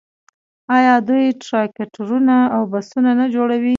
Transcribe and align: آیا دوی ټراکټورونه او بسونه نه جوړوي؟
آیا 0.77 0.95
دوی 1.07 1.25
ټراکټورونه 1.43 2.35
او 2.55 2.61
بسونه 2.73 3.09
نه 3.19 3.25
جوړوي؟ 3.35 3.69